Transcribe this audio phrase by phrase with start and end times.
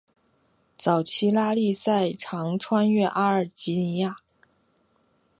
[0.77, 4.15] 早期拉力赛常穿越阿尔及利亚。